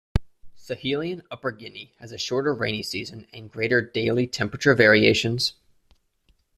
[0.57, 5.53] Sahelian Upper Guinea has a shorter rainy season and greater daily temperature variations.